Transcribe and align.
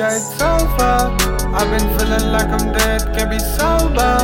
yeah, 0.00 0.16
it's 0.16 0.40
over. 0.40 1.12
I've 1.54 1.70
been 1.70 1.86
feeling 1.98 2.32
like 2.32 2.48
I'm 2.48 2.72
dead, 2.72 3.02
can't 3.14 3.30
be 3.30 3.38
sober. 3.38 4.16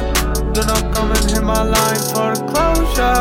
Do 0.55 0.63
not 0.65 0.95
come 0.95 1.13
and 1.13 1.31
hit 1.31 1.43
my 1.43 1.63
line 1.63 2.03
for 2.13 2.33
closure. 2.51 3.21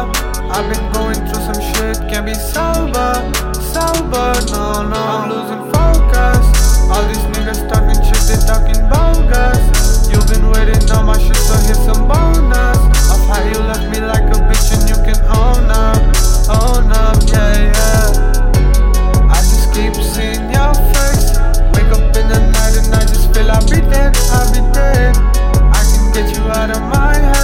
I've 0.55 0.67
been 0.71 0.85
going 0.93 1.19
through 1.27 1.43
some 1.47 1.61
shit, 1.73 1.97
can't 2.09 2.25
be 2.25 2.33
sober. 2.33 3.11
Sober, 3.73 4.27
no, 4.53 4.87
no, 4.87 4.95
I'm 4.95 5.29
losing. 5.31 5.74
every 24.39 24.63
day. 24.73 25.11
I 25.73 25.81
can 25.93 26.11
get 26.13 26.35
you 26.35 26.43
out 26.43 26.69
of 26.71 26.81
my 26.81 27.15
head. 27.15 27.34